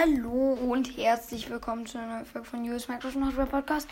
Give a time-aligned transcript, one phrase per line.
[0.00, 3.88] Hallo und herzlich willkommen zu einer Folge von US Minecraft Hardware Podcast.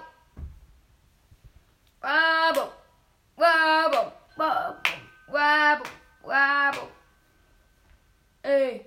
[2.01, 2.73] Wabo!
[3.37, 4.13] Wabo!
[4.37, 4.79] Wabo!
[5.27, 5.85] Wabo!
[6.23, 6.89] Wabo!
[8.43, 8.87] Ey,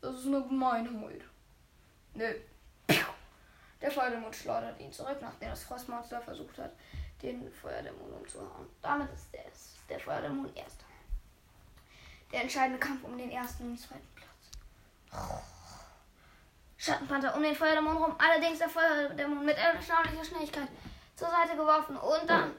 [0.00, 1.22] das ist eine Gemeinheit.
[2.14, 2.34] Nö.
[2.34, 2.55] Piu.
[3.80, 6.72] Der Feuerdämon schleudert ihn zurück, nachdem das Frostmonster versucht hat,
[7.22, 8.66] den Feuerdämon umzuhauen.
[8.82, 10.84] Damit ist der, ist der Feuerdämon erster.
[12.32, 15.42] Der entscheidende Kampf um den ersten und zweiten Platz.
[16.78, 18.14] Schattenpanther um den Feuerdämon rum.
[18.18, 20.68] Allerdings der Feuerdämon mit erstaunlicher Schnelligkeit
[21.14, 22.52] zur Seite geworfen und dann.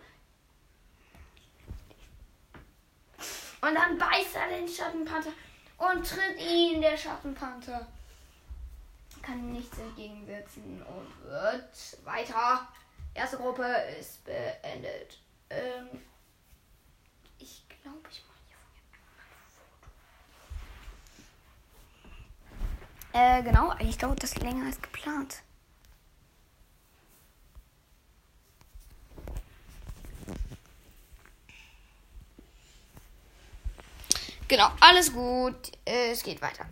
[3.62, 5.32] Und dann beißt er den Schattenpanther
[5.78, 6.82] und tritt ihn.
[6.82, 7.88] Der Schattenpanther
[9.28, 12.66] kann nichts entgegensetzen und wird weiter.
[13.14, 13.66] Erste Gruppe
[14.00, 15.20] ist beendet.
[15.50, 16.02] Ähm,
[17.38, 18.58] ich glaube, ich mache hier
[23.12, 23.74] von Äh, genau.
[23.80, 25.44] Ich dauert das länger als geplant.
[34.48, 35.74] Genau, alles gut.
[35.86, 36.66] Äh, Es geht weiter.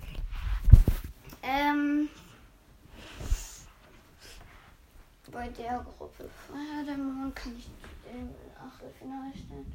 [1.44, 2.05] Ähm,
[5.36, 7.68] bei der Gruppe Feuerdämon kann ich
[8.06, 9.74] den Achtelfinale stellen.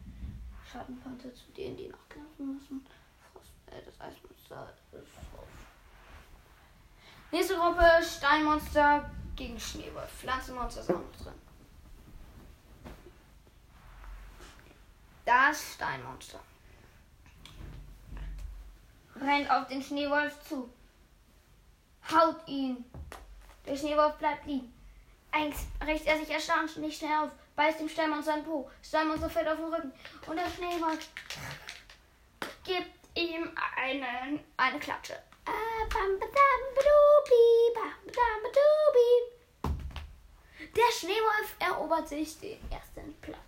[0.66, 2.86] Schattenpanther zu denen, die noch kämpfen müssen.
[3.66, 5.46] Äh, das Eismonster ist drauf.
[7.30, 10.10] Nächste Gruppe Steinmonster gegen Schneewolf.
[10.10, 11.34] Pflanzenmonster ist auch noch drin.
[15.26, 16.40] Das Steinmonster
[19.16, 20.72] rennt auf den Schneewolf zu.
[22.10, 22.82] Haut ihn.
[23.66, 24.79] Der Schneewolf bleibt liegen.
[25.32, 28.70] Eigentlich richtet er sich erstaunlich schnell auf, beißt dem Steinmonster an den Po.
[28.82, 29.92] Steinmonster fällt auf den Rücken.
[30.26, 31.08] Und der Schneewolf
[32.64, 35.16] gibt ihm einen, eine Klatsche.
[40.76, 43.38] Der Schneewolf erobert sich den ersten Platz.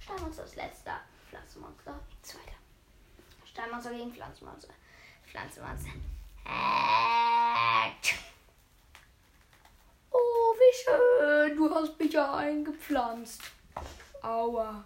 [0.00, 1.00] Steinmonster ist letzter.
[1.28, 2.56] Pflanzenmonster zweiter.
[3.44, 4.72] Steinmonster gegen Pflanzenmonster.
[5.26, 5.90] Pflanzenmonster.
[6.44, 8.18] Action.
[10.10, 11.56] Oh, wie schön.
[11.56, 11.68] Du
[12.34, 13.42] eingepflanzt.
[14.22, 14.84] Aua.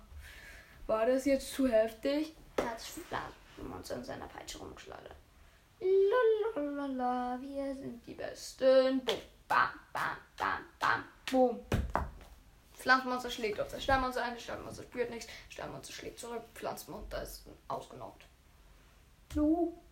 [0.86, 2.34] War das jetzt zu heftig?
[2.56, 5.16] Er hat das Pflanzenmonster in seiner Peitsche rumgeschleudert.
[5.80, 9.04] Lalalala, wir sind die Besten.
[9.04, 9.16] Bum,
[9.48, 11.60] bam, bam, bam, bam, boom.
[12.74, 17.44] Pflanzenmonster schlägt auf das Steinmonster ein, das Steinmonster spürt nichts, Steinmonster schlägt zurück, Pflanzenmonster ist
[17.68, 18.24] ausgenockt.
[19.34, 19.82] So.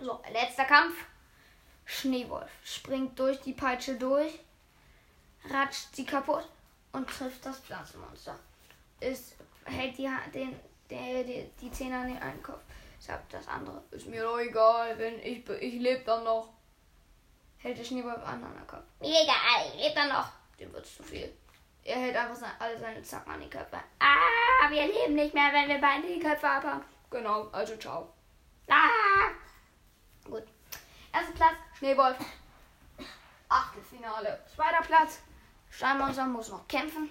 [0.00, 0.96] So, letzter Kampf.
[1.84, 4.38] Schneewolf springt durch die Peitsche durch,
[5.48, 6.46] ratscht sie kaputt
[6.98, 8.38] und trifft das Pflanzenmonster.
[9.00, 10.58] Ist, hält die, den,
[10.90, 12.62] der, die, die Zähne an den einen Kopf.
[12.98, 16.48] Sagt das andere, ist mir doch egal, wenn ich, ich lebe dann noch.
[17.58, 18.82] Hält der Schneewolf an den Kopf.
[19.00, 20.28] Mir egal, ich lebe dann noch.
[20.58, 21.32] Dem wird's zu viel.
[21.84, 23.78] Er hält einfach sein, alle seine Zacken an die Köpfe.
[24.00, 26.84] Ah, wir leben nicht mehr, wenn wir beide die Köpfe abhaben.
[27.10, 28.12] Genau, also ciao.
[28.68, 29.30] Ah!
[30.24, 30.44] Gut.
[31.12, 32.16] Erster Platz, Schneewolf.
[33.48, 34.44] Achtelfinale.
[34.54, 35.20] Zweiter Platz,
[35.78, 37.08] Steinmonster muss noch kämpfen.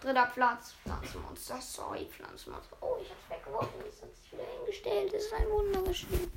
[0.00, 0.72] Dritter Platz.
[0.82, 1.60] Pflanzenmonster.
[1.60, 2.74] Sorry, Pflanzenmonster.
[2.80, 3.84] Oh, ich hab's weggeworfen.
[3.84, 5.12] Jetzt hat sich wieder hingestellt.
[5.12, 6.32] Es ist ein Wunder geschehen.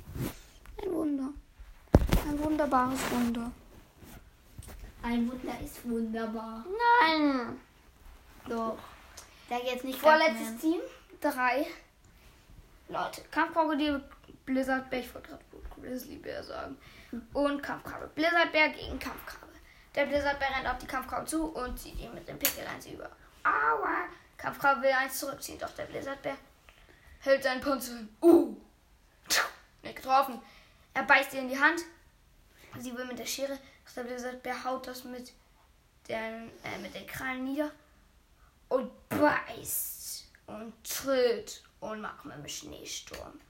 [0.82, 1.30] Ein Wunder.
[2.28, 3.50] Ein wunderbares Wunder.
[5.02, 6.62] Ein Wunder ist wunderbar.
[7.00, 7.58] Nein.
[8.46, 8.76] Doch.
[9.48, 10.58] Sag jetzt nicht Vorletztes.
[10.60, 10.80] Team.
[11.22, 11.66] Drei.
[12.90, 13.22] Leute.
[13.30, 14.04] Kampfkrokodil,
[14.44, 15.00] Blizzardbär.
[15.00, 15.44] Ich wollte gerade
[15.80, 16.76] Grizzlybär sagen.
[17.32, 18.08] Und Kampfkrabbe.
[18.08, 19.43] Blizzardbär gegen Kampfkrabbe.
[19.94, 23.10] Der Blizzardbär rennt auf die Kampfkrabbe zu und zieht ihn mit dem Pickel eins über.
[23.44, 24.08] Aua.
[24.36, 26.36] Kampfkrabbe will eins zurückziehen, doch der Blizzardbär
[27.20, 28.16] hält seinen Panzer hin.
[28.20, 28.56] Uh.
[29.82, 30.40] Nicht getroffen.
[30.94, 31.80] Er beißt ihr in die Hand.
[32.78, 33.58] Sie will mit der Schere.
[33.86, 35.32] Doch der Blizzardbär haut das mit
[36.08, 37.70] den, äh, mit den Krallen nieder
[38.68, 43.40] und beißt und tritt und macht mit dem Schneesturm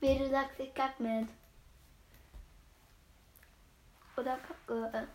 [0.00, 1.28] Wie du sagst, ich kack mit.
[4.16, 5.08] Oder kacke.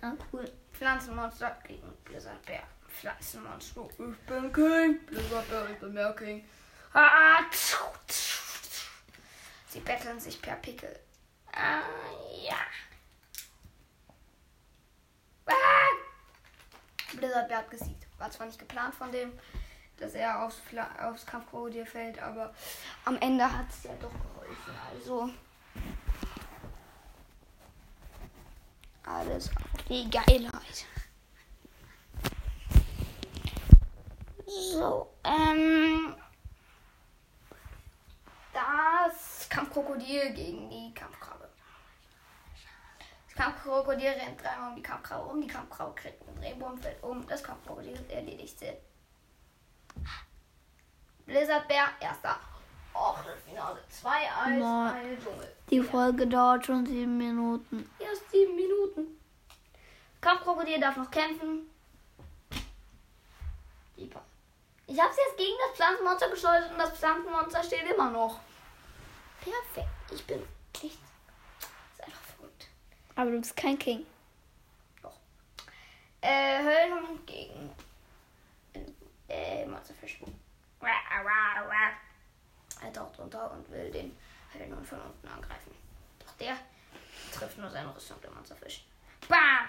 [0.00, 0.50] Ah, cool.
[0.72, 2.62] Pflanzenmonster gegen Blizzardbär.
[2.88, 3.88] Pflanzenmonster.
[3.90, 5.06] Ich bin King.
[5.06, 6.48] Blizzardbär, ich bin mehr King.
[6.92, 8.86] Ah, tschu, tschu.
[9.68, 10.98] Sie betteln sich per Pickel.
[11.52, 11.82] Ah,
[12.44, 12.56] ja.
[15.46, 15.54] Ah.
[17.16, 18.06] Blizzardbär hat gesiegt.
[18.18, 19.32] War zwar nicht geplant von dem,
[19.98, 20.62] dass er aufs,
[21.02, 22.54] aufs Kampfkrokodil fällt, aber
[23.04, 24.74] am Ende hat es ja doch geholfen.
[24.90, 25.30] Also.
[29.04, 30.86] Alles auf die Geilheit.
[34.46, 36.14] So, ähm.
[38.52, 41.48] Das Kampfkrokodil gegen die Kampfkrabbe.
[43.26, 45.40] Das Kampfkrokodil rennt dreimal um die Kampfkrabbe um.
[45.40, 47.26] Die Kampfkrabbe kriegt einen Drehbogen, fällt um.
[47.26, 48.58] Das Kampfkrokodil erledigt
[49.98, 51.26] sich.
[51.26, 52.38] Blizzardbär, erster.
[52.94, 53.78] Achtelfinale.
[53.88, 54.60] 2 Eis, Nein.
[54.96, 55.54] ein Dschungel.
[55.70, 57.88] Die Folge dauert schon sieben Minuten.
[57.98, 59.18] Erst sieben Minuten.
[60.20, 61.70] Kampfkrokodil darf noch kämpfen.
[63.96, 64.22] Super.
[64.86, 68.40] Ich habe es jetzt gegen das Pflanzenmonster geschleudert und das Pflanzenmonster steht immer noch.
[69.40, 69.88] Perfekt.
[70.10, 70.42] Ich bin
[70.74, 70.84] echt.
[70.84, 72.66] ist einfach verrückt.
[73.14, 74.06] Aber du bist kein King.
[76.20, 77.70] Äh, Höllenhund gegen
[79.38, 80.20] äh, Monsterfisch.
[80.80, 80.88] Wah.
[82.80, 84.16] Er taucht runter und will den
[84.54, 85.74] Höllenhund von unten angreifen.
[86.20, 86.56] Doch der
[87.32, 88.84] trifft nur seine Rüstung, der Monsterfisch.
[89.28, 89.66] Bam!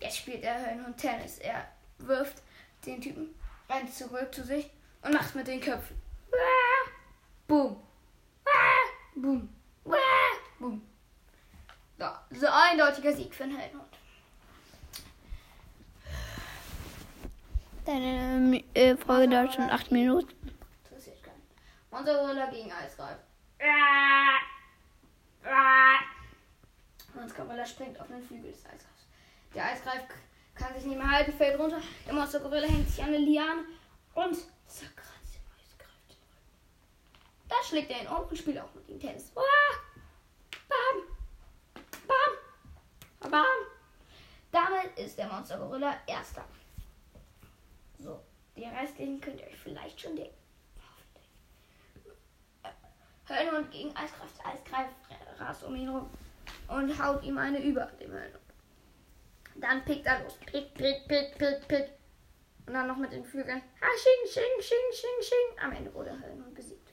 [0.00, 1.38] Jetzt spielt der Höllenhund Tennis.
[1.38, 1.68] Er
[1.98, 2.42] wirft
[2.86, 3.34] den Typen
[3.68, 4.70] rennt zurück zu sich
[5.02, 6.00] und macht mit den Köpfen.
[7.46, 7.82] Boom!
[9.14, 9.48] Boom!
[10.58, 10.82] Boom!
[11.98, 13.97] Da, so eindeutiger Sieg für den Höllenhund.
[17.88, 20.28] Deine äh, Folge dauert schon acht Minuten.
[20.84, 21.40] Interessiert keinen.
[21.90, 23.16] Monstergorilla gegen Eisgreif.
[27.14, 29.06] Monstergorilla springt auf den Flügel des Eisgreifs.
[29.54, 30.02] Der Eisgreif
[30.54, 31.80] kann sich nicht mehr halten, fällt runter.
[32.04, 33.62] Der Monstergorilla hängt sich an eine Liane
[34.12, 34.36] und
[34.66, 36.52] zerkratzt den Eisgreif den Rücken.
[37.48, 39.30] Da schlägt er ihn um und spielt auch mit ihm Tennis.
[39.30, 39.44] Bam!
[42.06, 43.30] Bam!
[43.30, 43.46] Bam!
[44.52, 46.44] Damit ist der Monstergorilla Erster.
[47.98, 48.22] So,
[48.56, 50.34] die restlichen könnt ihr euch vielleicht schon denken.
[53.28, 53.92] Höllenhund gegen.
[53.92, 54.88] Der Eisgreif
[55.38, 56.08] rast um ihn rum
[56.68, 58.42] und haut ihm eine über dem Höllenhund.
[59.56, 60.38] Dann pickt er los.
[60.46, 61.90] Pick, pick, pick, pick, pick.
[62.66, 63.60] Und dann noch mit den Flügeln.
[63.80, 65.58] Ha, sching, sching, sching, sching, sching.
[65.64, 66.92] Am Ende wurde Höllenhund besiegt.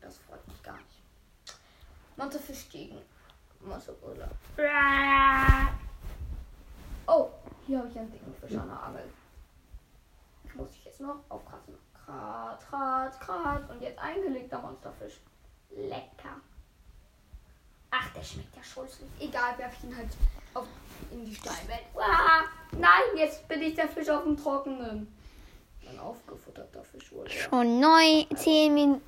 [0.00, 1.02] Das freut mich gar nicht.
[2.16, 3.02] Montefisch gegen
[3.60, 4.30] Monstergorilla.
[7.06, 7.30] Oh,
[7.66, 9.04] hier habe ich einen dicken Fisch an der Angel.
[10.96, 11.74] Jetzt noch aufkratzen.
[12.06, 13.68] Krat, krat, krat.
[13.70, 15.20] Und jetzt eingelegter Monsterfisch.
[15.70, 16.40] Lecker.
[17.90, 19.08] Ach, der schmeckt ja scheußlich.
[19.20, 20.08] Egal, werf ich ihn halt
[20.54, 20.66] auf,
[21.10, 21.80] in die Steinwelt.
[21.98, 25.14] Ah, nein, jetzt bin ich der Fisch auf dem Trockenen.
[25.86, 27.28] Ein aufgefutterter Fisch wurde.
[27.30, 29.02] Schon neun, zehn Minuten.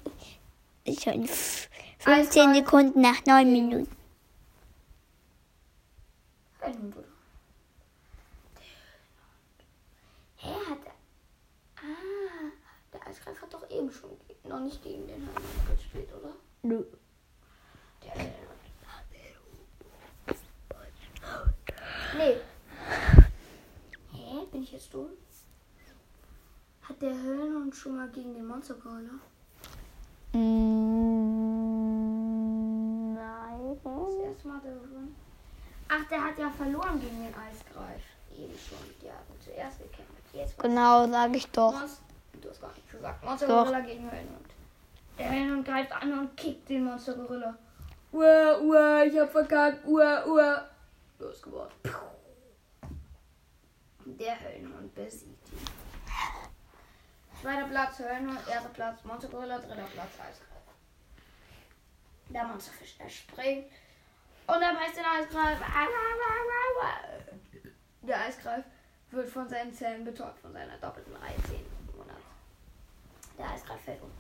[0.87, 2.13] Schon f- 15
[2.51, 2.57] Eisgreif.
[2.57, 3.97] Sekunden nach neun Minuten
[6.63, 7.09] Hund, oder?
[10.37, 10.93] Hä, hat er.
[11.77, 12.51] Ah,
[12.93, 14.11] der Eisgreif hat doch eben schon
[14.51, 16.33] noch nicht gegen den Hund gespielt, oder?
[16.63, 16.85] Nö.
[18.05, 18.33] Der Hund.
[22.17, 22.37] Nee.
[24.13, 25.11] Hä, bin ich jetzt dumm?
[26.83, 29.13] Hat der Höllenhund schon mal gegen den Monstergorilla?
[30.33, 30.39] Mm,
[33.15, 33.79] Nein.
[33.85, 35.15] Das erste Mal hat gewonnen.
[35.89, 38.03] Ach, der hat ja verloren gegen den Eisgreif.
[38.37, 38.79] Eben schon.
[39.03, 40.13] Die haben zuerst gekämpft.
[40.33, 41.73] Jetzt Genau, sag ich doch.
[41.73, 42.03] Monst
[42.45, 43.25] du hast gar nicht gesagt.
[43.25, 44.51] Monstergorilla gegen Höllenhund.
[45.19, 47.57] Der Höllenhund greift an und kickt den Monstergorilla.
[48.13, 49.87] Uah, uah, ich hab verkackt.
[49.87, 50.69] Uah, uah.
[51.19, 51.73] Losgeworden.
[54.05, 55.59] Der Höllenhund besiegt ihn.
[57.41, 60.49] Zweiter Platz Höllenhund, erster Platz Monstergorilla, dritter Platz Eisgreif.
[62.31, 63.67] Der Monsterfisch, er springt
[64.47, 65.59] und er beißt den Eisgreif.
[68.03, 68.65] Der Eisgreif
[69.11, 71.68] wird von seinen Zellen betäubt, von seiner doppelten Reihe 10 Monate.
[73.39, 74.11] Der Eisgreif fällt um.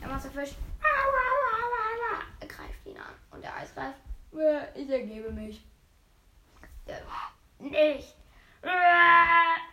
[0.00, 0.54] Der Monsterfisch
[2.40, 3.14] er greift ihn an.
[3.30, 3.94] Und der Eisgreif,
[4.34, 5.64] "Äh, ich ergebe mich.
[6.86, 7.00] Der
[7.58, 8.14] nicht.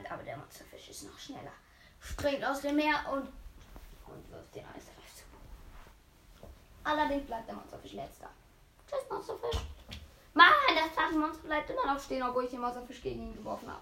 [0.10, 1.52] Aber der Monsterfisch ist noch schneller.
[2.00, 3.28] Springt aus dem Meer und,
[4.08, 5.24] und wirft den Eisgreif zu.
[6.84, 8.30] Allerdings bleibt der Monsterfisch letzter.
[8.88, 9.62] Tschüss, Monsterfisch.
[10.34, 13.82] Mann, das Taschenmonster bleibt immer noch stehen, obwohl ich den Monsterfisch gegen ihn geworfen habe.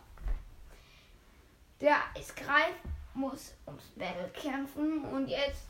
[1.80, 2.76] Der Eisgreif
[3.14, 5.64] muss ums Battle kämpfen und jetzt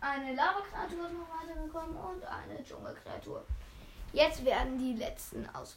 [0.00, 3.44] eine Lava-Kreatur ist noch weitergekommen und eine Dschungelkreatur.
[4.12, 5.76] Jetzt werden die letzten Aus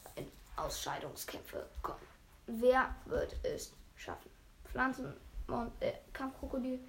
[0.58, 2.08] Ausscheidungskämpfe kommen.
[2.48, 4.30] Wer wird es schaffen?
[4.66, 5.14] Pflanzen,
[5.48, 6.80] Mon äh, Kampfkrokodil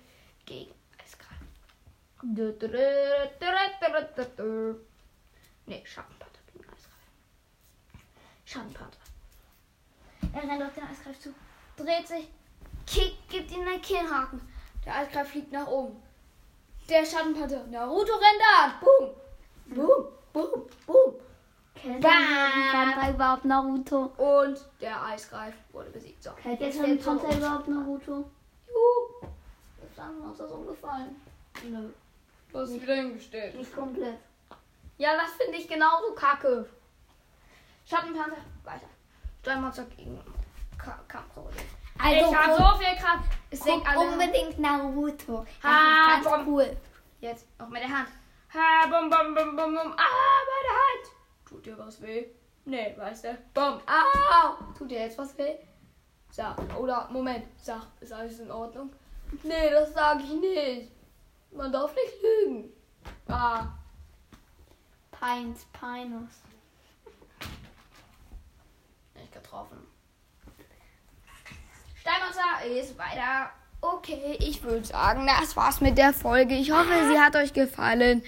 [0.45, 0.73] gegen
[4.37, 4.81] du.
[5.67, 6.95] Nee, Schattenpanther gegen Eisgreif.
[8.45, 8.99] Schattenpanther.
[10.33, 11.35] Er rennt auf den Eisgreif zu,
[11.77, 12.29] dreht sich,
[12.87, 14.41] kickt, gibt ihm einen Kinnhaken.
[14.85, 16.01] Der Eisgreif fliegt nach oben.
[16.89, 18.73] Der Schattenpanther, Naruto rennt an.
[18.81, 19.11] Boom,
[19.75, 21.15] boom, boom, boom.
[21.75, 24.05] Kennt Panther überhaupt Naruto?
[24.17, 26.23] Und der Eisgreif wurde besiegt.
[26.23, 28.31] So, Kennt jetzt der Panther überhaupt Naruto?
[28.69, 29.29] Juhu.
[29.83, 31.17] Jetzt haben wir uns das umgefallen.
[31.69, 31.89] Nö,
[32.53, 33.57] Du hast wieder hingestellt.
[33.57, 34.19] nicht komplett.
[34.99, 36.67] Ja, das finde ich genauso kacke.
[37.85, 38.87] Schattenpanther, weiter.
[39.43, 40.19] Steinmonster gegen
[40.79, 41.61] Ka Kampfkrokodil.
[41.99, 43.25] Also ich habe so viel Kraft.
[43.51, 44.01] Es Guck alle.
[44.01, 45.45] unbedingt Naruto.
[45.63, 46.77] Das Ha, ist ganz cool.
[47.21, 48.09] Jetzt noch mit der Hand.
[48.55, 49.93] Ha, bum, bum, bum, bum, bum.
[49.97, 51.11] Ah, meine Hand.
[51.49, 52.27] Tut dir was weh?
[52.65, 53.39] Nee, weißt du.
[53.55, 53.81] Bum.
[53.87, 54.73] Au.
[54.77, 55.57] Tut dir jetzt was weh?
[56.31, 56.57] Sag.
[56.77, 57.45] Oder, Moment.
[57.57, 58.93] Sag, ist alles in Ordnung?
[59.43, 60.93] Nee, das sage ich nicht.
[61.53, 62.73] Man darf nicht lügen.
[63.29, 63.67] Ah.
[65.13, 66.43] Pines, Pinus.
[69.15, 69.79] Nicht getroffen.
[72.37, 73.51] Steinmonster ist weiter.
[73.81, 76.55] Okay, ich würde sagen, das war's mit der Folge.
[76.55, 78.23] Ich hoffe, sie hat euch gefallen.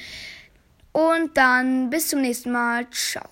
[0.93, 2.89] Und dann bis zum nächsten Mal.
[2.91, 3.25] Ciao.